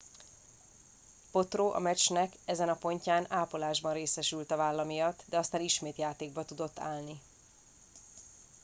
[1.31, 6.43] potro a meccsnek ezen a pontján ápolásban részesült a válla miatt de aztán ismét játékba
[6.43, 7.21] tudott állni